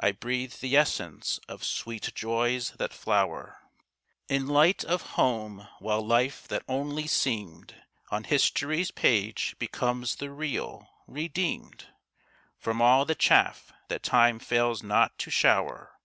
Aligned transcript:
I 0.00 0.12
breathe 0.12 0.54
the 0.54 0.78
essence 0.78 1.38
of 1.46 1.62
sweet 1.62 2.14
joys 2.14 2.70
that 2.78 2.94
flower 2.94 3.60
In 4.26 4.46
light 4.46 4.82
of 4.82 5.02
home; 5.02 5.68
while 5.78 6.00
life 6.00 6.48
that 6.48 6.62
only 6.66 7.06
seemed 7.06 7.74
On 8.10 8.24
history's 8.24 8.90
page 8.90 9.54
becomes 9.58 10.14
the 10.16 10.30
real, 10.30 10.88
redeemed 11.06 11.84
From 12.56 12.80
all 12.80 13.04
the 13.04 13.14
chaff 13.14 13.70
that 13.88 14.02
time 14.02 14.38
fails 14.38 14.82
not 14.82 15.18
to 15.18 15.30
shower. 15.30 15.98